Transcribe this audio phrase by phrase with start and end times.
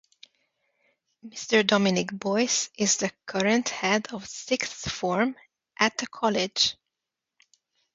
[1.23, 5.35] Mr Dominic Boyse is the current Head of Sixth Form
[5.79, 6.75] at the College.